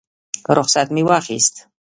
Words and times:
رخصت 0.57 0.87
مو 0.95 1.01
واخیست. 1.09 1.55